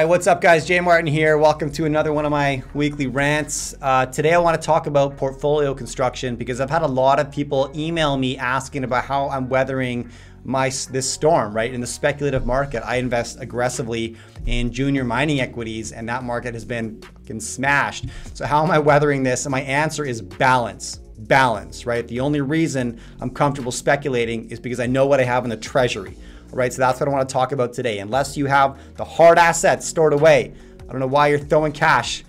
right, 0.00 0.08
what's 0.08 0.26
up, 0.26 0.40
guys? 0.40 0.64
Jay 0.64 0.80
Martin 0.80 1.06
here. 1.06 1.36
Welcome 1.36 1.70
to 1.72 1.84
another 1.84 2.10
one 2.10 2.24
of 2.24 2.30
my 2.30 2.62
weekly 2.72 3.06
rants. 3.06 3.74
Uh, 3.82 4.06
today, 4.06 4.32
I 4.32 4.38
want 4.38 4.58
to 4.58 4.64
talk 4.64 4.86
about 4.86 5.18
portfolio 5.18 5.74
construction 5.74 6.36
because 6.36 6.58
I've 6.58 6.70
had 6.70 6.80
a 6.80 6.86
lot 6.88 7.20
of 7.20 7.30
people 7.30 7.70
email 7.74 8.16
me 8.16 8.38
asking 8.38 8.84
about 8.84 9.04
how 9.04 9.28
I'm 9.28 9.50
weathering 9.50 10.10
my 10.42 10.70
this 10.90 11.10
storm, 11.10 11.54
right? 11.54 11.74
In 11.74 11.82
the 11.82 11.86
speculative 11.86 12.46
market, 12.46 12.82
I 12.82 12.96
invest 12.96 13.42
aggressively 13.42 14.16
in 14.46 14.72
junior 14.72 15.04
mining 15.04 15.42
equities, 15.42 15.92
and 15.92 16.08
that 16.08 16.24
market 16.24 16.54
has 16.54 16.64
been 16.64 17.02
fucking 17.02 17.40
smashed. 17.40 18.06
So, 18.32 18.46
how 18.46 18.64
am 18.64 18.70
I 18.70 18.78
weathering 18.78 19.22
this? 19.22 19.44
And 19.44 19.50
my 19.50 19.60
answer 19.60 20.06
is 20.06 20.22
balance. 20.22 20.96
Balance, 21.18 21.84
right? 21.84 22.08
The 22.08 22.20
only 22.20 22.40
reason 22.40 22.98
I'm 23.20 23.28
comfortable 23.28 23.70
speculating 23.70 24.48
is 24.48 24.60
because 24.60 24.80
I 24.80 24.86
know 24.86 25.04
what 25.04 25.20
I 25.20 25.24
have 25.24 25.44
in 25.44 25.50
the 25.50 25.58
treasury 25.58 26.16
right? 26.52 26.72
So 26.72 26.80
that's 26.80 27.00
what 27.00 27.08
I 27.08 27.12
want 27.12 27.28
to 27.28 27.32
talk 27.32 27.52
about 27.52 27.72
today. 27.72 27.98
Unless 27.98 28.36
you 28.36 28.46
have 28.46 28.78
the 28.96 29.04
hard 29.04 29.38
assets 29.38 29.86
stored 29.86 30.12
away, 30.12 30.52
I 30.82 30.92
don't 30.92 31.00
know 31.00 31.06
why 31.06 31.28
you're 31.28 31.38
throwing 31.38 31.72
cash 31.72 32.24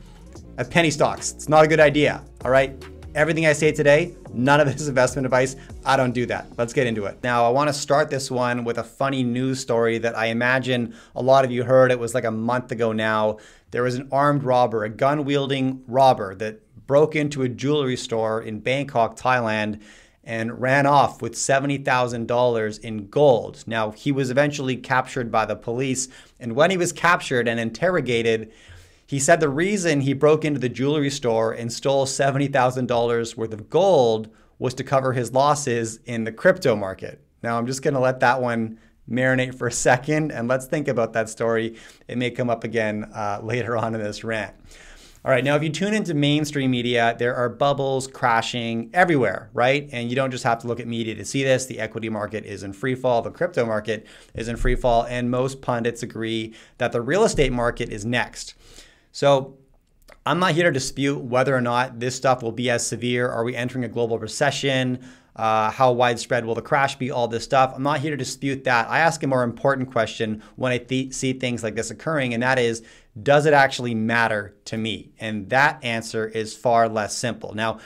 at 0.58 0.70
penny 0.70 0.92
stocks. 0.92 1.32
It's 1.34 1.50
not 1.50 1.66
a 1.66 1.68
good 1.68 1.80
idea, 1.80 2.24
all 2.46 2.52
right? 2.52 2.82
Everything 3.14 3.46
I 3.46 3.54
say 3.54 3.72
today, 3.72 4.16
none 4.34 4.60
of 4.60 4.68
it 4.68 4.76
is 4.76 4.88
investment 4.90 5.26
advice. 5.26 5.56
I 5.86 5.98
don't 5.98 6.14
do 6.14 6.26
that. 6.28 6.48
Let's 6.58 6.72
get 6.72 6.88
into 6.88 7.06
it. 7.06 7.18
Now, 7.24 7.46
I 7.46 7.50
want 7.50 7.68
to 7.68 7.74
start 7.74 8.10
this 8.10 8.32
one 8.32 8.64
with 8.64 8.78
a 8.78 8.84
funny 8.84 9.24
news 9.24 9.60
story 9.60 9.98
that 9.98 10.18
I 10.18 10.28
imagine 10.28 10.96
a 11.16 11.22
lot 11.22 11.44
of 11.44 11.52
you 11.52 11.64
heard. 11.64 11.92
It 11.92 12.00
was 12.00 12.14
like 12.14 12.24
a 12.24 12.32
month 12.32 12.72
ago 12.72 12.92
now. 12.92 13.38
There 13.72 13.84
was 13.84 13.96
an 13.96 14.08
armed 14.12 14.44
robber, 14.44 14.84
a 14.84 14.90
gun 14.90 15.26
wielding 15.26 15.84
robber 15.88 16.36
that 16.36 16.62
broke 16.88 17.16
into 17.16 17.42
a 17.44 17.50
jewelry 17.50 17.98
store 17.98 18.42
in 18.42 18.60
Bangkok, 18.60 19.18
Thailand 19.18 19.82
and 20.24 20.62
ran 20.62 20.86
off 20.86 21.22
with 21.22 21.34
$70,000 21.34 22.80
in 22.80 23.08
gold. 23.08 23.64
Now, 23.66 23.92
he 23.92 24.12
was 24.12 24.30
eventually 24.30 24.78
captured 24.78 25.32
by 25.32 25.46
the 25.46 25.56
police, 25.56 26.08
and 26.40 26.56
when 26.56 26.72
he 26.72 26.78
was 26.78 26.92
captured 26.92 27.48
and 27.48 27.60
interrogated, 27.60 28.52
he 29.08 29.20
said 29.20 29.40
the 29.40 29.50
reason 29.50 30.02
he 30.02 30.14
broke 30.14 30.46
into 30.46 30.60
the 30.60 30.70
jewelry 30.70 31.10
store 31.10 31.52
and 31.52 31.74
stole 31.74 32.06
$70,000 32.06 33.36
worth 33.36 33.54
of 33.54 33.70
gold 33.70 34.30
was 34.58 34.74
to 34.76 34.84
cover 34.84 35.14
his 35.14 35.34
losses 35.34 36.00
in 36.06 36.24
the 36.24 36.32
crypto 36.32 36.76
market. 36.76 37.20
Now, 37.44 37.58
I'm 37.58 37.66
just 37.66 37.82
going 37.82 37.96
to 37.96 38.00
let 38.00 38.20
that 38.20 38.42
one 38.42 38.80
marinate 39.10 39.56
for 39.56 39.68
a 39.68 39.72
second 39.72 40.32
and 40.32 40.48
let's 40.48 40.68
think 40.68 40.88
about 40.88 41.14
that 41.14 41.30
story. 41.30 41.76
It 42.08 42.18
may 42.18 42.32
come 42.32 42.50
up 42.50 42.64
again 42.64 43.12
uh, 43.14 43.40
later 43.42 43.76
on 43.76 43.96
in 43.96 44.02
this 44.02 44.24
rant. 44.24 44.56
All 45.24 45.30
right, 45.30 45.44
now 45.44 45.56
if 45.56 45.62
you 45.62 45.70
tune 45.70 45.94
into 45.94 46.16
mainstream 46.16 46.72
media, 46.72 47.16
there 47.20 47.36
are 47.36 47.48
bubbles 47.48 48.08
crashing 48.08 48.90
everywhere, 48.92 49.52
right? 49.54 49.88
And 49.92 50.10
you 50.10 50.16
don't 50.16 50.32
just 50.32 50.44
have 50.44 50.58
to 50.60 50.68
look 50.68 50.80
at 50.80 50.88
media 50.88 51.14
to 51.14 51.24
see 51.24 51.44
this. 51.44 51.68
The 51.68 51.80
equity 51.80 52.10
market 52.10 52.44
is 52.44 52.64
in 52.64 52.74
free 52.74 52.96
fall, 52.96 53.22
the 53.22 53.30
crypto 53.30 53.64
market 53.64 54.08
is 54.34 54.48
in 54.48 54.58
free 54.58 54.74
fall, 54.74 55.04
and 55.04 55.30
most 55.30 55.62
pundits 55.62 56.02
agree 56.02 56.56
that 56.80 56.92
the 56.92 57.02
real 57.02 57.24
estate 57.24 57.52
market 57.52 57.90
is 57.90 58.04
next. 58.04 58.56
So 59.12 59.60
I'm 60.26 60.40
not 60.40 60.54
here 60.54 60.64
to 60.64 60.72
dispute 60.72 61.20
whether 61.20 61.56
or 61.56 61.62
not 61.62 62.00
this 62.00 62.16
stuff 62.16 62.42
will 62.42 62.52
be 62.52 62.72
as 62.72 62.86
severe. 62.88 63.30
Are 63.30 63.44
we 63.44 63.56
entering 63.56 63.84
a 63.84 63.90
global 63.90 64.18
recession? 64.18 65.08
Uh, 65.36 65.70
how 65.70 65.92
widespread 65.92 66.46
will 66.46 66.56
the 66.56 66.62
crash 66.62 66.96
be? 66.96 67.12
All 67.12 67.28
this 67.28 67.44
stuff. 67.44 67.74
I'm 67.76 67.84
not 67.84 68.00
here 68.00 68.12
to 68.12 68.18
dispute 68.18 68.64
that. 68.64 68.90
I 68.90 69.00
ask 69.00 69.22
a 69.22 69.28
more 69.28 69.44
important 69.44 69.92
question 69.92 70.42
when 70.56 70.72
I 70.72 70.80
th- 70.80 71.14
see 71.14 71.34
things 71.34 71.64
like 71.64 71.76
this 71.76 71.92
occurring, 71.92 72.34
and 72.34 72.44
that 72.44 72.58
is 72.60 72.84
does 73.22 73.46
it 73.46 73.54
actually 73.54 73.96
matter 73.96 74.56
to 74.66 74.78
me? 74.78 75.12
And 75.20 75.50
that 75.50 75.84
answer 75.84 76.28
is 76.28 76.56
far 76.56 76.88
less 76.88 77.16
simple. 77.16 77.54
Now, 77.54 77.80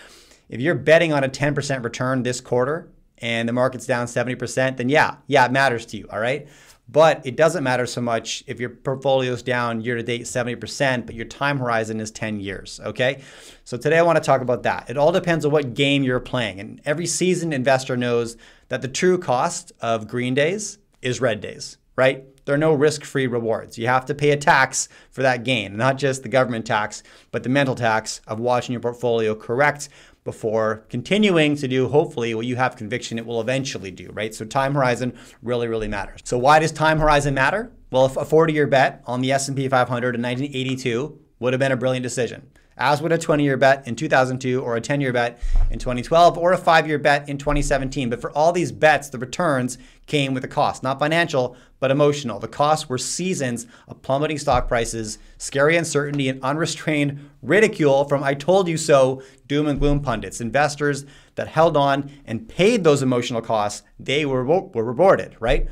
if 0.50 0.62
you're 0.62 0.76
betting 0.76 1.14
on 1.14 1.24
a 1.24 1.30
10% 1.30 1.84
return 1.84 2.24
this 2.24 2.42
quarter 2.42 2.90
and 3.18 3.50
the 3.50 3.54
market's 3.54 3.88
down 3.88 4.06
70%, 4.08 4.78
then 4.78 4.90
yeah, 4.90 5.18
yeah, 5.28 5.46
it 5.46 5.52
matters 5.52 5.86
to 5.88 5.98
you, 5.98 6.08
all 6.12 6.20
right? 6.20 6.48
But 6.88 7.26
it 7.26 7.36
doesn't 7.36 7.64
matter 7.64 7.88
so 7.88 8.00
much 8.00 8.44
if 8.46 8.60
your 8.60 8.70
portfolio's 8.70 9.42
down 9.42 9.82
year 9.82 9.96
to 9.96 10.04
date 10.04 10.22
70%, 10.22 11.08
but 11.08 11.16
your 11.16 11.26
time 11.26 11.58
horizon 11.58 12.00
is 12.00 12.12
10 12.12 12.40
years, 12.40 12.80
okay? 12.84 13.24
So 13.64 13.76
today 13.76 13.98
I 13.98 14.04
want 14.04 14.18
to 14.18 14.24
talk 14.24 14.42
about 14.42 14.64
that. 14.64 14.88
It 14.90 14.98
all 14.98 15.12
depends 15.12 15.46
on 15.46 15.52
what 15.52 15.74
game 15.74 16.04
you're 16.04 16.20
playing. 16.20 16.60
And 16.60 16.80
every 16.86 17.08
seasoned 17.08 17.56
investor 17.56 17.98
knows 17.98 18.38
that 18.70 18.84
the 18.84 18.88
true 18.88 19.18
cost 19.18 19.72
of 19.82 20.08
green 20.08 20.36
days 20.36 20.78
is 21.02 21.20
red 21.20 21.42
days, 21.42 21.80
right? 21.96 22.26
there 22.46 22.56
are 22.56 22.60
no 22.60 22.74
risk-free 22.74 23.28
rewards. 23.28 23.78
You 23.78 23.88
have 23.88 24.06
to 24.06 24.16
pay 24.16 24.30
a 24.32 24.38
tax 24.38 24.88
for 25.12 25.24
that 25.24 25.44
gain, 25.44 25.76
not 25.76 25.98
just 25.98 26.24
the 26.24 26.30
government 26.30 26.66
tax, 26.66 27.04
but 27.32 27.44
the 27.44 27.50
mental 27.50 27.76
tax 27.76 28.22
of 28.28 28.40
watching 28.40 28.74
your 28.74 28.80
portfolio 28.80 29.36
correct 29.36 29.90
before 30.24 30.86
continuing 30.90 31.56
to 31.56 31.68
do 31.68 31.88
hopefully 31.88 32.34
what 32.34 32.46
you 32.48 32.56
have 32.56 32.76
conviction 32.76 33.20
it 33.20 33.26
will 33.26 33.42
eventually 33.42 33.92
do, 33.92 34.10
right? 34.14 34.34
So 34.34 34.46
time 34.46 34.74
horizon 34.74 35.14
really 35.44 35.68
really 35.68 35.88
matters. 35.88 36.22
So 36.24 36.38
why 36.38 36.60
does 36.60 36.72
time 36.72 37.00
horizon 37.00 37.34
matter? 37.34 37.72
Well, 37.92 38.08
if 38.08 38.18
a 38.18 38.26
40-year 38.26 38.68
bet 38.68 39.04
on 39.06 39.22
the 39.22 39.32
S&P 39.32 39.68
500 39.68 40.16
in 40.16 40.22
1982 40.22 41.20
would 41.40 41.54
have 41.54 41.60
been 41.60 41.72
a 41.72 41.78
brilliant 41.78 42.04
decision 42.04 42.50
as 42.78 43.02
would 43.02 43.12
a 43.12 43.18
20 43.18 43.44
year 43.44 43.58
bet 43.58 43.88
in 43.88 43.96
2002 43.96 44.62
or 44.62 44.76
a 44.76 44.82
10 44.82 45.02
year 45.02 45.14
bet 45.14 45.40
in 45.72 45.80
2012 45.80 46.38
or 46.38 46.52
a 46.52 46.58
five 46.58 46.88
year 46.88 47.00
bet 47.00 47.28
in 47.30 47.38
2017. 47.38 48.10
But 48.10 48.22
for 48.22 48.32
all 48.32 48.52
these 48.52 48.72
bets, 48.72 49.10
the 49.10 49.18
returns 49.18 49.78
came 50.08 50.34
with 50.34 50.44
a 50.44 50.48
cost, 50.48 50.84
not 50.84 51.00
financial, 51.00 51.56
but 51.80 51.92
emotional. 51.92 52.40
The 52.40 52.48
costs 52.48 52.90
were 52.90 52.98
seasons 52.98 53.66
of 53.88 54.02
plummeting 54.02 54.38
stock 54.38 54.68
prices, 54.68 55.18
scary 55.38 55.78
uncertainty, 55.78 56.30
and 56.30 56.42
unrestrained 56.44 57.30
ridicule 57.42 58.06
from 58.06 58.24
I 58.24 58.34
told 58.34 58.68
you 58.68 58.78
so 58.78 59.22
doom 59.48 59.68
and 59.68 59.80
gloom 59.80 60.02
pundits. 60.02 60.42
Investors 60.42 61.06
that 61.36 61.48
held 61.48 61.78
on 61.78 62.12
and 62.26 62.48
paid 62.48 62.84
those 62.84 63.02
emotional 63.02 63.42
costs, 63.42 63.84
they 64.00 64.26
were, 64.26 64.44
were 64.44 64.84
rewarded, 64.84 65.36
right? 65.40 65.68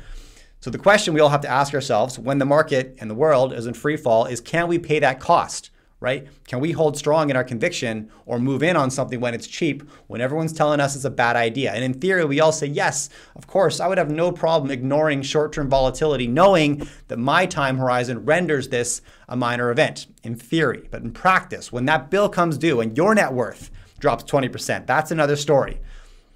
So 0.64 0.70
the 0.70 0.78
question 0.78 1.12
we 1.12 1.20
all 1.20 1.28
have 1.28 1.42
to 1.42 1.48
ask 1.48 1.74
ourselves 1.74 2.18
when 2.18 2.38
the 2.38 2.46
market 2.46 2.96
and 2.98 3.10
the 3.10 3.14
world 3.14 3.52
is 3.52 3.66
in 3.66 3.74
free 3.74 3.98
fall 3.98 4.24
is 4.24 4.40
can 4.40 4.66
we 4.66 4.78
pay 4.78 4.98
that 4.98 5.20
cost? 5.20 5.68
right? 6.00 6.26
Can 6.48 6.60
we 6.60 6.72
hold 6.72 6.96
strong 6.96 7.28
in 7.28 7.36
our 7.36 7.44
conviction 7.44 8.10
or 8.24 8.38
move 8.38 8.62
in 8.62 8.74
on 8.74 8.90
something 8.90 9.20
when 9.20 9.34
it's 9.34 9.46
cheap, 9.46 9.82
when 10.06 10.20
everyone's 10.22 10.52
telling 10.54 10.80
us 10.80 10.96
it's 10.96 11.04
a 11.04 11.10
bad 11.10 11.36
idea? 11.36 11.72
And 11.72 11.84
in 11.84 11.94
theory, 11.94 12.24
we 12.24 12.40
all 12.40 12.52
say, 12.52 12.66
yes, 12.66 13.10
of 13.36 13.46
course, 13.46 13.78
I 13.78 13.88
would 13.88 13.96
have 13.96 14.10
no 14.10 14.32
problem 14.32 14.70
ignoring 14.70 15.20
short 15.20 15.52
term 15.52 15.68
volatility, 15.68 16.26
knowing 16.26 16.88
that 17.08 17.18
my 17.18 17.44
time 17.44 17.76
horizon 17.76 18.24
renders 18.24 18.68
this 18.68 19.02
a 19.28 19.36
minor 19.36 19.70
event 19.70 20.06
in 20.22 20.34
theory. 20.34 20.88
But 20.90 21.02
in 21.02 21.12
practice, 21.12 21.72
when 21.72 21.84
that 21.86 22.10
bill 22.10 22.30
comes 22.30 22.56
due 22.56 22.80
and 22.80 22.96
your 22.96 23.14
net 23.14 23.34
worth 23.34 23.70
drops 23.98 24.24
20%, 24.24 24.86
that's 24.86 25.10
another 25.10 25.36
story. 25.36 25.80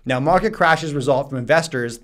Now, 0.04 0.20
market 0.20 0.52
crashes 0.52 0.92
result 0.92 1.30
from 1.30 1.38
investors 1.38 2.00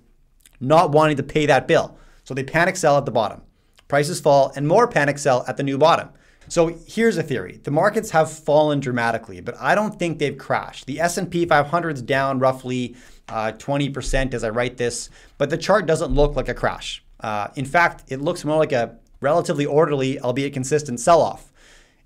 not 0.60 0.90
wanting 0.90 1.18
to 1.18 1.22
pay 1.22 1.46
that 1.46 1.68
bill. 1.68 1.98
So 2.24 2.34
they 2.34 2.44
panic 2.44 2.76
sell 2.76 2.98
at 2.98 3.04
the 3.04 3.10
bottom. 3.10 3.42
Prices 3.88 4.20
fall 4.20 4.52
and 4.56 4.66
more 4.66 4.88
panic 4.88 5.18
sell 5.18 5.44
at 5.46 5.56
the 5.56 5.62
new 5.62 5.78
bottom. 5.78 6.08
So 6.48 6.78
here's 6.86 7.16
a 7.16 7.22
theory. 7.22 7.60
The 7.62 7.70
markets 7.70 8.10
have 8.10 8.30
fallen 8.30 8.80
dramatically, 8.80 9.40
but 9.40 9.56
I 9.58 9.74
don't 9.74 9.98
think 9.98 10.18
they've 10.18 10.36
crashed. 10.36 10.86
The 10.86 11.00
S&P 11.00 11.46
500 11.46 11.96
is 11.96 12.02
down 12.02 12.38
roughly 12.38 12.96
uh, 13.28 13.52
20% 13.52 14.34
as 14.34 14.44
I 14.44 14.50
write 14.50 14.76
this, 14.76 15.08
but 15.38 15.48
the 15.48 15.56
chart 15.56 15.86
doesn't 15.86 16.12
look 16.12 16.36
like 16.36 16.48
a 16.48 16.54
crash. 16.54 17.02
Uh, 17.20 17.48
in 17.56 17.64
fact, 17.64 18.04
it 18.08 18.20
looks 18.20 18.44
more 18.44 18.58
like 18.58 18.72
a 18.72 18.96
relatively 19.20 19.64
orderly, 19.64 20.20
albeit 20.20 20.52
consistent 20.52 21.00
sell-off. 21.00 21.50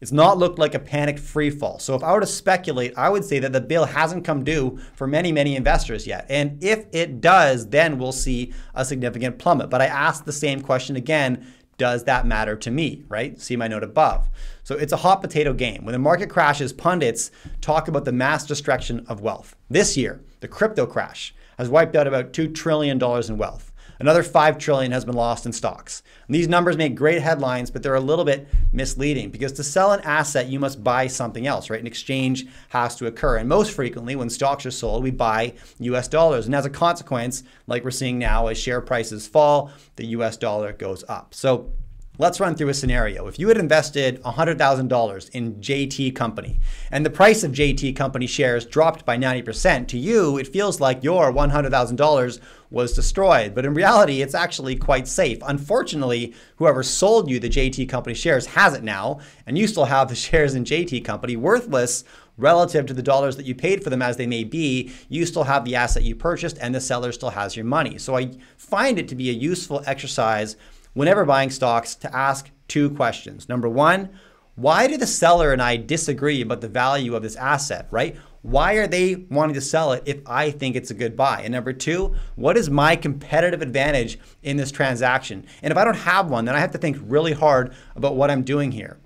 It's 0.00 0.12
not 0.12 0.38
looked 0.38 0.58
like 0.58 0.74
a 0.74 0.78
panicked 0.78 1.18
free 1.18 1.50
fall. 1.50 1.78
So 1.78 1.94
if 1.94 2.04
I 2.04 2.12
were 2.12 2.20
to 2.20 2.26
speculate, 2.26 2.96
I 2.96 3.08
would 3.08 3.24
say 3.24 3.40
that 3.40 3.52
the 3.52 3.60
bill 3.60 3.84
hasn't 3.84 4.24
come 4.24 4.44
due 4.44 4.78
for 4.94 5.06
many, 5.06 5.32
many 5.32 5.56
investors 5.56 6.06
yet. 6.06 6.26
And 6.28 6.62
if 6.62 6.86
it 6.92 7.20
does, 7.20 7.68
then 7.68 7.98
we'll 7.98 8.12
see 8.12 8.52
a 8.74 8.84
significant 8.84 9.38
plummet. 9.38 9.70
But 9.70 9.82
I 9.82 9.86
ask 9.86 10.24
the 10.24 10.32
same 10.32 10.60
question 10.60 10.96
again 10.96 11.46
does 11.78 12.04
that 12.04 12.26
matter 12.26 12.56
to 12.56 12.72
me, 12.72 13.04
right? 13.08 13.40
See 13.40 13.54
my 13.54 13.68
note 13.68 13.84
above. 13.84 14.28
So 14.64 14.74
it's 14.74 14.92
a 14.92 14.96
hot 14.96 15.22
potato 15.22 15.52
game. 15.52 15.84
When 15.84 15.92
the 15.92 15.98
market 15.98 16.28
crashes, 16.28 16.72
pundits 16.72 17.30
talk 17.60 17.86
about 17.86 18.04
the 18.04 18.12
mass 18.12 18.44
destruction 18.44 19.06
of 19.06 19.20
wealth. 19.20 19.54
This 19.70 19.96
year, 19.96 20.20
the 20.40 20.48
crypto 20.48 20.86
crash 20.86 21.34
has 21.56 21.68
wiped 21.68 21.94
out 21.94 22.08
about 22.08 22.32
$2 22.32 22.52
trillion 22.52 23.00
in 23.00 23.38
wealth. 23.38 23.67
Another 24.00 24.22
5 24.22 24.58
trillion 24.58 24.92
has 24.92 25.04
been 25.04 25.14
lost 25.14 25.44
in 25.44 25.52
stocks. 25.52 26.02
And 26.26 26.34
these 26.34 26.48
numbers 26.48 26.76
make 26.76 26.94
great 26.94 27.20
headlines, 27.20 27.70
but 27.70 27.82
they're 27.82 27.94
a 27.94 28.00
little 28.00 28.24
bit 28.24 28.46
misleading 28.72 29.30
because 29.30 29.52
to 29.52 29.64
sell 29.64 29.92
an 29.92 30.00
asset, 30.02 30.46
you 30.46 30.60
must 30.60 30.84
buy 30.84 31.06
something 31.06 31.46
else, 31.46 31.68
right? 31.70 31.80
An 31.80 31.86
exchange 31.86 32.46
has 32.68 32.94
to 32.96 33.06
occur. 33.06 33.38
And 33.38 33.48
most 33.48 33.72
frequently, 33.72 34.14
when 34.14 34.30
stocks 34.30 34.64
are 34.66 34.70
sold, 34.70 35.02
we 35.02 35.10
buy 35.10 35.54
US 35.80 36.06
dollars. 36.06 36.46
And 36.46 36.54
as 36.54 36.66
a 36.66 36.70
consequence, 36.70 37.42
like 37.66 37.84
we're 37.84 37.90
seeing 37.90 38.18
now, 38.18 38.46
as 38.46 38.58
share 38.58 38.80
prices 38.80 39.26
fall, 39.26 39.70
the 39.96 40.06
US 40.06 40.36
dollar 40.36 40.72
goes 40.72 41.04
up. 41.08 41.34
So 41.34 41.72
Let's 42.20 42.40
run 42.40 42.56
through 42.56 42.70
a 42.70 42.74
scenario. 42.74 43.28
If 43.28 43.38
you 43.38 43.46
had 43.46 43.58
invested 43.58 44.20
$100,000 44.24 45.30
in 45.30 45.54
JT 45.54 46.16
Company 46.16 46.58
and 46.90 47.06
the 47.06 47.10
price 47.10 47.44
of 47.44 47.52
JT 47.52 47.94
Company 47.94 48.26
shares 48.26 48.66
dropped 48.66 49.06
by 49.06 49.16
90%, 49.16 49.86
to 49.86 49.96
you, 49.96 50.36
it 50.36 50.48
feels 50.48 50.80
like 50.80 51.04
your 51.04 51.32
$100,000 51.32 52.40
was 52.70 52.92
destroyed. 52.92 53.54
But 53.54 53.64
in 53.64 53.72
reality, 53.72 54.20
it's 54.20 54.34
actually 54.34 54.74
quite 54.74 55.06
safe. 55.06 55.38
Unfortunately, 55.46 56.34
whoever 56.56 56.82
sold 56.82 57.30
you 57.30 57.38
the 57.38 57.48
JT 57.48 57.88
Company 57.88 58.14
shares 58.14 58.46
has 58.46 58.74
it 58.74 58.82
now, 58.82 59.20
and 59.46 59.56
you 59.56 59.68
still 59.68 59.84
have 59.84 60.08
the 60.08 60.14
shares 60.16 60.56
in 60.56 60.64
JT 60.64 61.04
Company 61.04 61.36
worthless 61.36 62.02
relative 62.36 62.86
to 62.86 62.94
the 62.94 63.02
dollars 63.02 63.36
that 63.36 63.46
you 63.46 63.54
paid 63.54 63.84
for 63.84 63.90
them 63.90 64.02
as 64.02 64.16
they 64.16 64.26
may 64.26 64.42
be, 64.42 64.92
you 65.08 65.24
still 65.24 65.44
have 65.44 65.64
the 65.64 65.76
asset 65.76 66.04
you 66.04 66.14
purchased 66.14 66.56
and 66.60 66.74
the 66.74 66.80
seller 66.80 67.12
still 67.12 67.30
has 67.30 67.56
your 67.56 67.64
money. 67.64 67.98
So 67.98 68.16
I 68.16 68.30
find 68.56 68.98
it 68.98 69.08
to 69.08 69.16
be 69.16 69.28
a 69.28 69.32
useful 69.32 69.82
exercise 69.86 70.56
whenever 70.94 71.24
buying 71.24 71.50
stocks 71.50 71.94
to 71.96 72.14
ask 72.14 72.50
two 72.66 72.90
questions. 72.90 73.48
Number 73.48 73.68
one, 73.68 74.10
why 74.56 74.88
do 74.88 74.96
the 74.96 75.06
seller 75.06 75.52
and 75.52 75.62
I 75.62 75.76
disagree 75.76 76.42
about 76.42 76.60
the 76.60 76.68
value 76.68 77.14
of 77.14 77.22
this 77.22 77.36
asset, 77.36 77.86
right? 77.90 78.16
Why 78.42 78.74
are 78.74 78.86
they 78.86 79.14
wanting 79.14 79.54
to 79.54 79.60
sell 79.60 79.92
it 79.92 80.02
if 80.06 80.20
I 80.26 80.50
think 80.50 80.74
it's 80.74 80.90
a 80.90 80.94
good 80.94 81.16
buy? 81.16 81.42
And 81.42 81.52
number 81.52 81.72
two, 81.72 82.14
what 82.34 82.56
is 82.56 82.70
my 82.70 82.96
competitive 82.96 83.62
advantage 83.62 84.18
in 84.42 84.56
this 84.56 84.72
transaction? 84.72 85.46
And 85.62 85.70
if 85.70 85.78
I 85.78 85.84
don't 85.84 85.94
have 85.94 86.30
one, 86.30 86.44
then 86.44 86.56
I 86.56 86.60
have 86.60 86.72
to 86.72 86.78
think 86.78 86.98
really 87.02 87.32
hard 87.32 87.72
about 87.94 88.16
what 88.16 88.30
I'm 88.30 88.42
doing 88.42 88.72
here. 88.72 88.98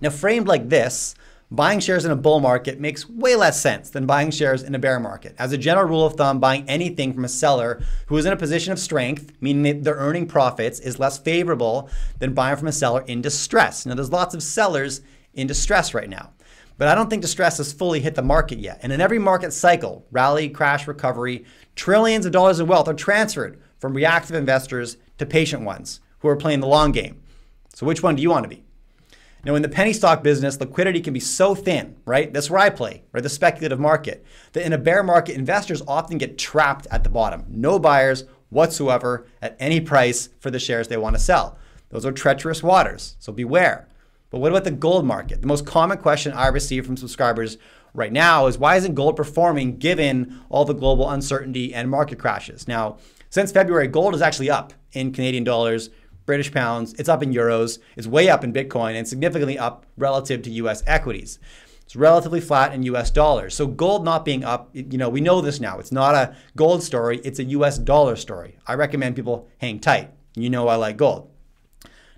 Now, 0.00 0.10
framed 0.10 0.46
like 0.46 0.68
this, 0.68 1.14
buying 1.50 1.80
shares 1.80 2.04
in 2.04 2.10
a 2.10 2.16
bull 2.16 2.40
market 2.40 2.78
makes 2.78 3.08
way 3.08 3.34
less 3.34 3.60
sense 3.60 3.90
than 3.90 4.06
buying 4.06 4.30
shares 4.30 4.62
in 4.62 4.74
a 4.74 4.78
bear 4.78 5.00
market. 5.00 5.34
As 5.38 5.52
a 5.52 5.58
general 5.58 5.88
rule 5.88 6.04
of 6.04 6.14
thumb, 6.14 6.40
buying 6.40 6.68
anything 6.68 7.14
from 7.14 7.24
a 7.24 7.28
seller 7.28 7.82
who 8.06 8.16
is 8.16 8.26
in 8.26 8.32
a 8.32 8.36
position 8.36 8.72
of 8.72 8.78
strength, 8.78 9.32
meaning 9.40 9.82
they're 9.82 9.94
earning 9.94 10.26
profits, 10.26 10.78
is 10.80 10.98
less 10.98 11.18
favorable 11.18 11.88
than 12.18 12.34
buying 12.34 12.56
from 12.56 12.68
a 12.68 12.72
seller 12.72 13.02
in 13.06 13.22
distress. 13.22 13.86
Now, 13.86 13.94
there's 13.94 14.12
lots 14.12 14.34
of 14.34 14.42
sellers 14.42 15.00
in 15.34 15.46
distress 15.46 15.94
right 15.94 16.08
now. 16.08 16.32
But 16.76 16.88
I 16.88 16.94
don't 16.94 17.10
think 17.10 17.22
distress 17.22 17.58
has 17.58 17.72
fully 17.72 18.00
hit 18.00 18.14
the 18.14 18.22
market 18.22 18.60
yet. 18.60 18.78
And 18.82 18.92
in 18.92 19.00
every 19.00 19.18
market 19.18 19.52
cycle, 19.52 20.06
rally, 20.12 20.48
crash, 20.48 20.86
recovery, 20.86 21.44
trillions 21.74 22.24
of 22.24 22.32
dollars 22.32 22.60
of 22.60 22.68
wealth 22.68 22.88
are 22.88 22.94
transferred 22.94 23.60
from 23.78 23.94
reactive 23.94 24.36
investors 24.36 24.96
to 25.18 25.26
patient 25.26 25.62
ones 25.62 26.00
who 26.20 26.28
are 26.28 26.36
playing 26.36 26.60
the 26.60 26.68
long 26.68 26.92
game. 26.92 27.20
So 27.74 27.84
which 27.86 28.02
one 28.02 28.14
do 28.14 28.22
you 28.22 28.30
want 28.30 28.44
to 28.44 28.48
be? 28.48 28.62
Now, 29.44 29.54
in 29.54 29.62
the 29.62 29.68
penny 29.68 29.92
stock 29.92 30.22
business, 30.22 30.60
liquidity 30.60 31.00
can 31.00 31.14
be 31.14 31.20
so 31.20 31.54
thin, 31.54 31.96
right? 32.04 32.32
That's 32.32 32.50
where 32.50 32.60
I 32.60 32.70
play, 32.70 33.04
right? 33.12 33.22
The 33.22 33.28
speculative 33.28 33.78
market. 33.78 34.24
That 34.52 34.66
in 34.66 34.72
a 34.72 34.78
bear 34.78 35.02
market, 35.02 35.36
investors 35.36 35.82
often 35.86 36.18
get 36.18 36.38
trapped 36.38 36.86
at 36.90 37.04
the 37.04 37.10
bottom. 37.10 37.44
No 37.48 37.78
buyers 37.78 38.24
whatsoever 38.50 39.26
at 39.40 39.56
any 39.60 39.80
price 39.80 40.30
for 40.40 40.50
the 40.50 40.58
shares 40.58 40.88
they 40.88 40.96
want 40.96 41.16
to 41.16 41.22
sell. 41.22 41.58
Those 41.90 42.04
are 42.04 42.12
treacherous 42.12 42.62
waters, 42.62 43.16
so 43.18 43.32
beware. 43.32 43.88
But 44.30 44.40
what 44.40 44.50
about 44.50 44.64
the 44.64 44.70
gold 44.70 45.06
market? 45.06 45.40
The 45.40 45.46
most 45.46 45.64
common 45.64 45.98
question 45.98 46.32
I 46.32 46.48
receive 46.48 46.84
from 46.84 46.96
subscribers 46.96 47.56
right 47.94 48.12
now 48.12 48.46
is 48.46 48.58
why 48.58 48.76
isn't 48.76 48.94
gold 48.94 49.16
performing 49.16 49.78
given 49.78 50.40
all 50.50 50.64
the 50.64 50.74
global 50.74 51.08
uncertainty 51.08 51.72
and 51.72 51.88
market 51.88 52.18
crashes? 52.18 52.68
Now, 52.68 52.98
since 53.30 53.52
February, 53.52 53.88
gold 53.88 54.14
is 54.14 54.22
actually 54.22 54.50
up 54.50 54.72
in 54.92 55.12
Canadian 55.12 55.44
dollars 55.44 55.90
British 56.28 56.52
pounds, 56.52 56.92
it's 56.98 57.08
up 57.08 57.22
in 57.22 57.32
euros, 57.32 57.78
it's 57.96 58.06
way 58.06 58.28
up 58.28 58.44
in 58.44 58.52
Bitcoin, 58.52 58.96
and 58.96 59.08
significantly 59.08 59.58
up 59.58 59.86
relative 59.96 60.42
to 60.42 60.50
US 60.50 60.82
equities. 60.86 61.38
It's 61.84 61.96
relatively 61.96 62.42
flat 62.42 62.74
in 62.74 62.82
US 62.82 63.10
dollars. 63.10 63.54
So 63.54 63.66
gold 63.66 64.04
not 64.04 64.26
being 64.26 64.44
up, 64.44 64.68
you 64.74 64.98
know, 64.98 65.08
we 65.08 65.22
know 65.22 65.40
this 65.40 65.58
now. 65.58 65.78
It's 65.78 65.90
not 65.90 66.14
a 66.14 66.36
gold 66.54 66.82
story, 66.82 67.18
it's 67.24 67.38
a 67.38 67.44
US 67.44 67.78
dollar 67.78 68.14
story. 68.14 68.58
I 68.66 68.74
recommend 68.74 69.16
people 69.16 69.48
hang 69.56 69.80
tight. 69.80 70.12
You 70.36 70.50
know 70.50 70.68
I 70.68 70.74
like 70.74 70.98
gold. 70.98 71.30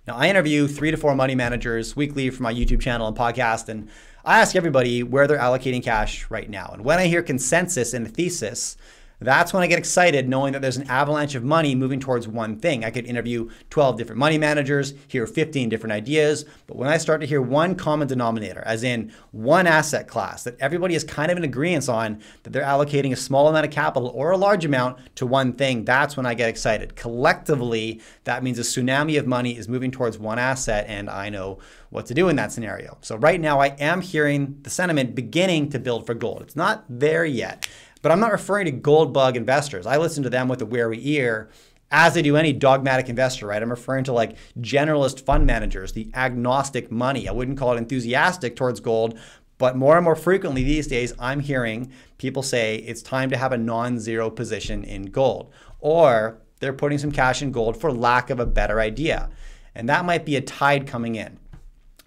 Now, 0.09 0.17
I 0.17 0.29
interview 0.29 0.67
three 0.67 0.91
to 0.91 0.97
four 0.97 1.15
money 1.15 1.37
managers 1.37 1.95
weekly 1.95 2.31
for 2.31 2.43
my 2.43 2.53
YouTube 2.53 2.81
channel 2.81 3.07
and 3.07 3.17
podcast, 3.17 3.69
and 3.69 3.89
I 4.25 4.41
ask 4.41 4.57
everybody 4.57 5.05
where 5.05 5.29
they're 5.29 5.39
allocating 5.39 5.85
cash 5.85 6.29
right 6.31 6.51
now. 6.51 6.71
And 6.73 6.85
when 6.85 6.99
I 6.99 7.07
hear 7.07 7.23
consensus 7.23 7.95
in 7.95 8.05
a 8.07 8.09
thesis, 8.09 8.77
that's 9.27 9.53
when 9.53 9.63
I 9.63 9.67
get 9.67 9.79
excited 9.79 10.29
knowing 10.29 10.53
that 10.53 10.63
there's 10.63 10.77
an 10.77 10.91
avalanche 10.91 11.35
of 11.35 11.45
money 11.45 11.75
moving 11.75 12.01
towards 12.01 12.29
one 12.29 12.59
thing. 12.59 12.85
I 12.85 12.91
could 12.91 13.07
interview 13.07 13.51
12 13.71 13.97
different 13.97 14.19
money 14.19 14.39
managers, 14.39 14.95
hear 15.09 15.27
15 15.27 15.69
different 15.69 15.93
ideas, 15.93 16.45
but 16.67 16.77
when 16.77 16.89
I 16.89 16.99
start 16.99 17.21
to 17.23 17.27
hear 17.27 17.41
one 17.41 17.75
common 17.75 18.07
denominator, 18.07 18.63
as 18.67 18.83
in 18.83 19.13
one 19.33 19.67
asset 19.67 20.09
class 20.09 20.45
that 20.45 20.57
everybody 20.61 20.95
is 20.95 21.05
kind 21.05 21.31
of 21.31 21.39
in 21.39 21.45
agreement 21.45 21.71
on 21.89 22.21
that 22.43 22.53
they're 22.53 22.63
allocating 22.63 23.13
a 23.13 23.17
small 23.17 23.49
amount 23.49 23.65
of 23.65 23.73
capital 23.73 24.09
or 24.09 24.33
a 24.33 24.37
large 24.37 24.65
amount 24.65 24.99
to 25.15 25.27
one 25.27 25.53
thing, 25.53 25.85
that's 25.85 26.17
when 26.17 26.27
I 26.27 26.35
get 26.35 26.49
excited. 26.49 26.97
Collectively, 26.97 28.01
that 28.25 28.43
means 28.43 28.59
a 28.59 28.63
tsunami 28.63 29.19
of 29.19 29.27
money 29.27 29.57
is 29.57 29.69
moving 29.69 29.91
towards 29.91 30.19
one 30.19 30.39
asset, 30.39 30.87
and 30.89 31.09
I 31.09 31.29
know 31.29 31.59
what 31.91 32.07
to 32.07 32.15
do 32.15 32.29
in 32.29 32.37
that 32.37 32.53
scenario. 32.53 32.99
So, 33.03 33.17
right 33.17 33.41
now, 33.41 33.61
I 33.61 33.69
am 33.79 34.01
hearing 34.01 34.59
the 34.63 34.71
sentiment 34.71 35.15
beginning 35.15 35.71
to 35.71 35.79
build 35.79 36.07
for 36.07 36.15
gold. 36.15 36.43
It's 36.43 36.57
not 36.57 36.85
there 36.89 37.25
yet. 37.25 37.69
But 38.03 38.13
I'm 38.13 38.21
not 38.21 38.33
referring 38.33 38.67
to 38.67 38.73
gold 38.73 39.13
bug 39.13 39.37
investors. 39.37 39.87
I 39.87 39.97
listen 39.99 40.23
to 40.23 40.31
them 40.31 40.49
with 40.49 40.63
a 40.63 40.67
wary 40.67 40.99
ear 41.03 41.51
as 41.91 42.17
I 42.17 42.23
do 42.23 42.37
any 42.37 42.53
dogmatic 42.53 43.09
investor, 43.09 43.47
right? 43.47 43.63
I'm 43.63 43.71
referring 43.71 44.05
to 44.05 44.13
like 44.13 44.37
generalist 44.61 45.25
fund 45.25 45.45
managers, 45.47 45.93
the 45.93 46.11
agnostic 46.15 46.91
money. 46.91 47.29
I 47.29 47.33
wouldn't 47.33 47.59
call 47.59 47.73
it 47.75 47.79
enthusiastic 47.79 48.57
towards 48.57 48.81
gold, 48.81 49.19
but 49.59 49.77
more 49.77 49.97
and 49.97 50.05
more 50.05 50.17
frequently 50.17 50.63
these 50.63 50.87
days, 50.87 51.13
I'm 51.19 51.41
hearing 51.41 51.93
people 52.17 52.43
say 52.43 52.77
it's 52.77 53.03
time 53.03 53.29
to 53.31 53.37
have 53.37 53.53
a 53.53 53.59
non 53.59 53.99
zero 53.99 54.31
position 54.31 54.85
in 54.85 55.07
gold, 55.07 55.53
or 55.81 56.41
they're 56.61 56.73
putting 56.73 56.99
some 56.99 57.13
cash 57.13 57.43
in 57.43 57.53
gold 57.53 57.79
for 57.79 57.93
lack 57.93 58.31
of 58.31 58.41
a 58.41 58.47
better 58.47 58.81
idea. 58.81 59.29
And 59.75 59.89
that 59.89 60.05
might 60.05 60.25
be 60.25 60.37
a 60.37 60.41
tide 60.41 60.87
coming 60.87 61.17
in. 61.17 61.39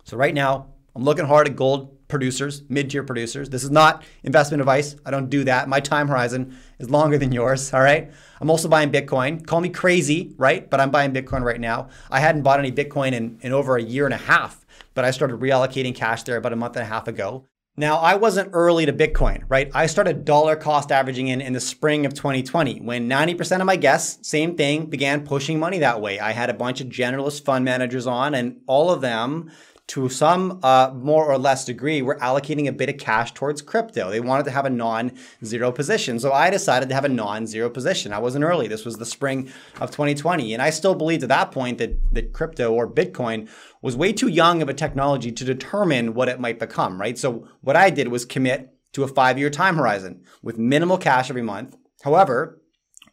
So, 0.03 0.17
right 0.17 0.33
now, 0.33 0.67
I'm 0.95 1.03
looking 1.03 1.25
hard 1.25 1.47
at 1.47 1.55
gold 1.55 1.92
producers, 2.07 2.63
mid 2.69 2.89
tier 2.89 3.03
producers. 3.03 3.49
This 3.49 3.63
is 3.63 3.71
not 3.71 4.03
investment 4.23 4.61
advice. 4.61 4.95
I 5.05 5.11
don't 5.11 5.29
do 5.29 5.43
that. 5.45 5.67
My 5.67 5.79
time 5.79 6.07
horizon 6.07 6.57
is 6.79 6.89
longer 6.89 7.17
than 7.17 7.31
yours. 7.31 7.73
All 7.73 7.81
right. 7.81 8.11
I'm 8.39 8.49
also 8.49 8.67
buying 8.67 8.91
Bitcoin. 8.91 9.45
Call 9.45 9.61
me 9.61 9.69
crazy, 9.69 10.33
right? 10.37 10.69
But 10.69 10.79
I'm 10.79 10.91
buying 10.91 11.13
Bitcoin 11.13 11.41
right 11.41 11.59
now. 11.59 11.89
I 12.09 12.19
hadn't 12.19 12.43
bought 12.43 12.59
any 12.59 12.71
Bitcoin 12.71 13.13
in, 13.13 13.39
in 13.41 13.53
over 13.53 13.77
a 13.77 13.81
year 13.81 14.05
and 14.05 14.13
a 14.13 14.17
half, 14.17 14.65
but 14.93 15.05
I 15.05 15.11
started 15.11 15.39
reallocating 15.39 15.95
cash 15.95 16.23
there 16.23 16.37
about 16.37 16.53
a 16.53 16.57
month 16.57 16.75
and 16.75 16.83
a 16.83 16.89
half 16.89 17.07
ago. 17.07 17.45
Now, 17.75 17.97
I 17.97 18.17
wasn't 18.17 18.51
early 18.53 18.85
to 18.85 18.93
Bitcoin, 18.93 19.45
right? 19.49 19.71
I 19.73 19.87
started 19.87 20.25
dollar 20.25 20.55
cost 20.55 20.91
averaging 20.91 21.29
in 21.29 21.41
in 21.41 21.53
the 21.53 21.59
spring 21.59 22.05
of 22.05 22.13
2020 22.13 22.81
when 22.81 23.09
90% 23.09 23.61
of 23.61 23.65
my 23.65 23.77
guests, 23.77 24.29
same 24.29 24.55
thing, 24.55 24.85
began 24.85 25.25
pushing 25.25 25.57
money 25.57 25.79
that 25.79 25.99
way. 25.99 26.19
I 26.19 26.33
had 26.33 26.51
a 26.51 26.53
bunch 26.53 26.81
of 26.81 26.89
generalist 26.89 27.45
fund 27.45 27.65
managers 27.65 28.05
on, 28.05 28.35
and 28.35 28.61
all 28.67 28.91
of 28.91 29.01
them 29.01 29.49
to 29.93 30.09
some 30.09 30.59
uh, 30.63 30.89
more 30.95 31.23
or 31.23 31.37
less 31.37 31.65
degree, 31.65 32.01
were 32.01 32.15
allocating 32.15 32.67
a 32.67 32.71
bit 32.71 32.89
of 32.89 32.97
cash 32.97 33.31
towards 33.31 33.61
crypto. 33.61 34.09
They 34.09 34.19
wanted 34.19 34.45
to 34.45 34.49
have 34.49 34.65
a 34.65 34.69
non-zero 34.71 35.71
position. 35.71 36.19
So 36.19 36.33
I 36.33 36.49
decided 36.49 36.89
to 36.89 36.95
have 36.95 37.05
a 37.05 37.09
non-zero 37.09 37.69
position. 37.69 38.11
I 38.11 38.17
wasn't 38.17 38.43
early. 38.43 38.67
This 38.67 38.85
was 38.85 38.97
the 38.97 39.05
spring 39.05 39.51
of 39.79 39.91
2020. 39.91 40.51
And 40.51 40.63
I 40.63 40.71
still 40.71 40.95
believed 40.95 41.21
at 41.21 41.29
that 41.29 41.51
point 41.51 41.77
that, 41.77 41.95
that 42.11 42.33
crypto 42.33 42.73
or 42.73 42.89
Bitcoin 42.89 43.47
was 43.83 43.95
way 43.95 44.11
too 44.11 44.29
young 44.29 44.63
of 44.63 44.69
a 44.69 44.73
technology 44.73 45.31
to 45.31 45.45
determine 45.45 46.15
what 46.15 46.27
it 46.27 46.39
might 46.39 46.57
become, 46.57 46.99
right? 46.99 47.15
So 47.15 47.47
what 47.61 47.75
I 47.75 47.91
did 47.91 48.07
was 48.07 48.25
commit 48.25 48.73
to 48.93 49.03
a 49.03 49.07
five-year 49.07 49.51
time 49.51 49.75
horizon 49.75 50.23
with 50.41 50.57
minimal 50.57 50.97
cash 50.97 51.29
every 51.29 51.43
month. 51.43 51.77
However, 52.01 52.62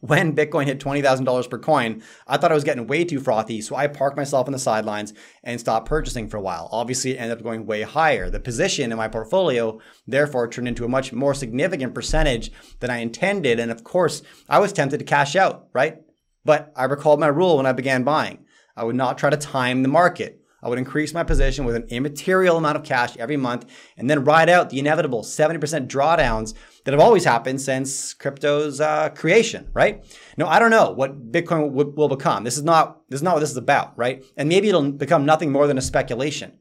when 0.00 0.34
Bitcoin 0.34 0.64
hit 0.64 0.80
$20,000 0.80 1.50
per 1.50 1.58
coin, 1.58 2.02
I 2.26 2.36
thought 2.36 2.50
I 2.50 2.54
was 2.54 2.64
getting 2.64 2.86
way 2.86 3.04
too 3.04 3.20
frothy. 3.20 3.60
So 3.60 3.76
I 3.76 3.86
parked 3.86 4.16
myself 4.16 4.46
on 4.46 4.52
the 4.52 4.58
sidelines 4.58 5.12
and 5.44 5.60
stopped 5.60 5.88
purchasing 5.88 6.28
for 6.28 6.38
a 6.38 6.42
while. 6.42 6.68
Obviously, 6.72 7.12
it 7.12 7.16
ended 7.16 7.36
up 7.36 7.44
going 7.44 7.66
way 7.66 7.82
higher. 7.82 8.30
The 8.30 8.40
position 8.40 8.90
in 8.90 8.98
my 8.98 9.08
portfolio, 9.08 9.78
therefore, 10.06 10.48
turned 10.48 10.68
into 10.68 10.84
a 10.84 10.88
much 10.88 11.12
more 11.12 11.34
significant 11.34 11.94
percentage 11.94 12.50
than 12.80 12.90
I 12.90 12.98
intended. 12.98 13.60
And 13.60 13.70
of 13.70 13.84
course, 13.84 14.22
I 14.48 14.58
was 14.58 14.72
tempted 14.72 14.98
to 14.98 15.04
cash 15.04 15.36
out, 15.36 15.68
right? 15.74 15.98
But 16.44 16.72
I 16.74 16.84
recalled 16.84 17.20
my 17.20 17.28
rule 17.28 17.58
when 17.58 17.66
I 17.66 17.72
began 17.72 18.02
buying. 18.02 18.46
I 18.76 18.84
would 18.84 18.96
not 18.96 19.18
try 19.18 19.28
to 19.28 19.36
time 19.36 19.82
the 19.82 19.88
market. 19.88 20.39
I 20.62 20.68
would 20.68 20.78
increase 20.78 21.14
my 21.14 21.24
position 21.24 21.64
with 21.64 21.76
an 21.76 21.86
immaterial 21.88 22.56
amount 22.56 22.76
of 22.76 22.84
cash 22.84 23.16
every 23.16 23.36
month 23.36 23.66
and 23.96 24.08
then 24.08 24.24
ride 24.24 24.48
out 24.48 24.70
the 24.70 24.78
inevitable 24.78 25.22
70% 25.22 25.86
drawdowns 25.88 26.54
that 26.84 26.92
have 26.92 27.00
always 27.00 27.24
happened 27.24 27.60
since 27.60 28.14
crypto's 28.14 28.80
uh, 28.80 29.10
creation, 29.10 29.68
right? 29.72 30.04
Now, 30.36 30.46
I 30.46 30.58
don't 30.58 30.70
know 30.70 30.90
what 30.90 31.32
Bitcoin 31.32 31.68
w- 31.70 31.92
will 31.96 32.08
become. 32.08 32.44
This 32.44 32.56
is 32.56 32.64
not 32.64 33.00
this 33.08 33.18
is 33.18 33.22
not 33.22 33.34
what 33.34 33.40
this 33.40 33.50
is 33.50 33.56
about, 33.56 33.96
right? 33.98 34.24
And 34.36 34.48
maybe 34.48 34.68
it'll 34.68 34.92
become 34.92 35.24
nothing 35.24 35.52
more 35.52 35.66
than 35.66 35.78
a 35.78 35.82
speculation. 35.82 36.58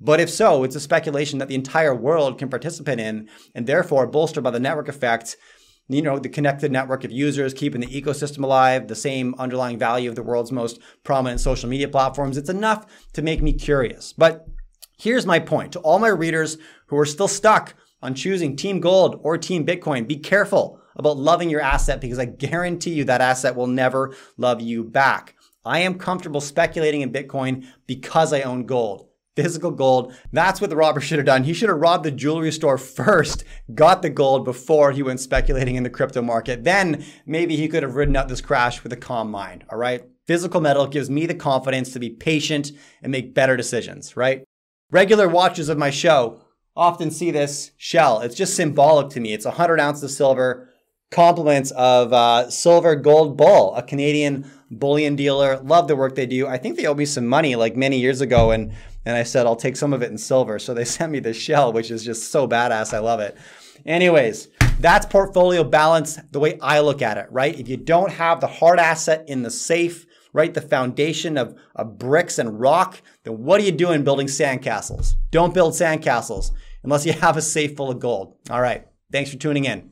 But 0.00 0.20
if 0.20 0.30
so, 0.30 0.62
it's 0.62 0.76
a 0.76 0.80
speculation 0.80 1.38
that 1.38 1.48
the 1.48 1.56
entire 1.56 1.94
world 1.94 2.38
can 2.38 2.48
participate 2.48 3.00
in, 3.00 3.28
and 3.54 3.66
therefore 3.66 4.06
bolstered 4.06 4.44
by 4.44 4.52
the 4.52 4.60
network 4.60 4.88
effect 4.88 5.36
you 5.88 6.02
know, 6.02 6.18
the 6.18 6.28
connected 6.28 6.70
network 6.70 7.04
of 7.04 7.10
users, 7.10 7.54
keeping 7.54 7.80
the 7.80 7.86
ecosystem 7.86 8.44
alive, 8.44 8.88
the 8.88 8.94
same 8.94 9.34
underlying 9.38 9.78
value 9.78 10.10
of 10.10 10.16
the 10.16 10.22
world's 10.22 10.52
most 10.52 10.80
prominent 11.02 11.40
social 11.40 11.68
media 11.68 11.88
platforms. 11.88 12.36
It's 12.36 12.50
enough 12.50 12.86
to 13.14 13.22
make 13.22 13.42
me 13.42 13.54
curious. 13.54 14.12
But 14.12 14.46
here's 14.98 15.26
my 15.26 15.38
point 15.38 15.72
to 15.72 15.80
all 15.80 15.98
my 15.98 16.08
readers 16.08 16.58
who 16.86 16.98
are 16.98 17.06
still 17.06 17.28
stuck 17.28 17.74
on 18.02 18.14
choosing 18.14 18.54
Team 18.54 18.80
Gold 18.80 19.18
or 19.22 19.38
Team 19.38 19.66
Bitcoin, 19.66 20.06
be 20.06 20.18
careful 20.18 20.80
about 20.96 21.16
loving 21.16 21.50
your 21.50 21.60
asset 21.60 22.00
because 22.00 22.18
I 22.18 22.26
guarantee 22.26 22.92
you 22.92 23.04
that 23.04 23.20
asset 23.20 23.56
will 23.56 23.66
never 23.66 24.14
love 24.36 24.60
you 24.60 24.84
back. 24.84 25.34
I 25.64 25.80
am 25.80 25.98
comfortable 25.98 26.40
speculating 26.40 27.00
in 27.00 27.12
Bitcoin 27.12 27.66
because 27.86 28.32
I 28.32 28.42
own 28.42 28.66
gold 28.66 29.08
physical 29.42 29.70
gold. 29.70 30.12
That's 30.32 30.60
what 30.60 30.68
the 30.68 30.74
robber 30.74 31.00
should 31.00 31.20
have 31.20 31.26
done. 31.26 31.44
He 31.44 31.52
should 31.52 31.68
have 31.68 31.78
robbed 31.78 32.04
the 32.04 32.10
jewelry 32.10 32.50
store 32.50 32.76
first, 32.76 33.44
got 33.72 34.02
the 34.02 34.10
gold 34.10 34.44
before 34.44 34.90
he 34.90 35.00
went 35.00 35.20
speculating 35.20 35.76
in 35.76 35.84
the 35.84 35.90
crypto 35.90 36.22
market. 36.22 36.64
Then 36.64 37.04
maybe 37.24 37.54
he 37.54 37.68
could 37.68 37.84
have 37.84 37.94
ridden 37.94 38.16
out 38.16 38.26
this 38.26 38.40
crash 38.40 38.82
with 38.82 38.92
a 38.92 38.96
calm 38.96 39.30
mind, 39.30 39.64
all 39.70 39.78
right? 39.78 40.02
Physical 40.26 40.60
metal 40.60 40.88
gives 40.88 41.08
me 41.08 41.24
the 41.24 41.36
confidence 41.36 41.92
to 41.92 42.00
be 42.00 42.10
patient 42.10 42.72
and 43.00 43.12
make 43.12 43.32
better 43.32 43.56
decisions, 43.56 44.16
right? 44.16 44.42
Regular 44.90 45.28
watchers 45.28 45.68
of 45.68 45.78
my 45.78 45.90
show 45.90 46.40
often 46.74 47.12
see 47.12 47.30
this 47.30 47.70
shell. 47.76 48.20
It's 48.20 48.34
just 48.34 48.56
symbolic 48.56 49.10
to 49.10 49.20
me. 49.20 49.34
It's 49.34 49.44
100 49.44 49.78
ounces 49.78 50.02
of 50.02 50.10
silver, 50.10 50.68
compliments 51.12 51.70
of 51.70 52.12
uh, 52.12 52.50
Silver 52.50 52.96
Gold 52.96 53.36
Bull, 53.36 53.74
a 53.76 53.82
Canadian 53.82 54.50
bullion 54.70 55.16
dealer. 55.16 55.58
Love 55.58 55.88
the 55.88 55.96
work 55.96 56.14
they 56.14 56.26
do. 56.26 56.46
I 56.46 56.58
think 56.58 56.76
they 56.76 56.86
owe 56.86 56.94
me 56.94 57.04
some 57.04 57.26
money 57.26 57.56
like 57.56 57.76
many 57.76 57.98
years 57.98 58.20
ago, 58.20 58.50
and 58.50 58.72
and 59.04 59.16
I 59.16 59.22
said 59.22 59.46
I'll 59.46 59.56
take 59.56 59.76
some 59.76 59.92
of 59.92 60.02
it 60.02 60.10
in 60.10 60.18
silver. 60.18 60.58
So 60.58 60.74
they 60.74 60.84
sent 60.96 61.12
me 61.12 61.20
this 61.20 61.36
shell, 61.36 61.72
which 61.72 61.90
is 61.90 62.04
just 62.04 62.30
so 62.30 62.46
badass. 62.48 62.94
I 62.94 62.98
love 62.98 63.20
it. 63.20 63.36
Anyways, 63.86 64.48
that's 64.80 65.06
portfolio 65.06 65.64
balance 65.64 66.18
the 66.30 66.40
way 66.40 66.58
I 66.60 66.80
look 66.80 67.02
at 67.02 67.18
it, 67.18 67.26
right? 67.30 67.58
If 67.58 67.68
you 67.68 67.76
don't 67.76 68.12
have 68.12 68.40
the 68.40 68.46
hard 68.46 68.78
asset 68.78 69.24
in 69.28 69.42
the 69.42 69.50
safe, 69.50 70.06
right, 70.32 70.52
the 70.52 70.60
foundation 70.60 71.38
of, 71.38 71.58
of 71.74 71.98
bricks 71.98 72.38
and 72.38 72.60
rock, 72.60 73.00
then 73.24 73.44
what 73.44 73.60
are 73.60 73.64
you 73.64 73.72
doing 73.72 74.04
building 74.04 74.26
sandcastles? 74.26 75.14
Don't 75.30 75.54
build 75.54 75.72
sandcastles 75.74 76.52
unless 76.82 77.06
you 77.06 77.12
have 77.20 77.36
a 77.36 77.42
safe 77.42 77.76
full 77.76 77.90
of 77.90 78.00
gold. 78.00 78.36
All 78.50 78.60
right. 78.60 78.86
Thanks 79.10 79.30
for 79.30 79.38
tuning 79.38 79.64
in. 79.64 79.90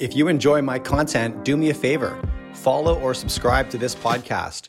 If 0.00 0.16
you 0.16 0.28
enjoy 0.28 0.62
my 0.62 0.78
content, 0.78 1.44
do 1.44 1.56
me 1.56 1.70
a 1.70 1.74
favor 1.74 2.20
follow 2.52 2.98
or 3.00 3.14
subscribe 3.14 3.70
to 3.70 3.78
this 3.78 3.94
podcast, 3.94 4.68